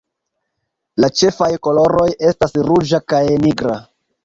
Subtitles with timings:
[1.05, 3.79] La ĉefaj koloroj estas ruĝa kaj nigra.